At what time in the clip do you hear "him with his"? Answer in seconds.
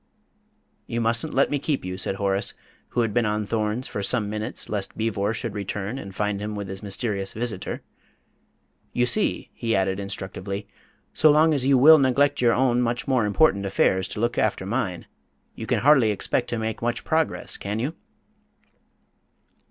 6.41-6.81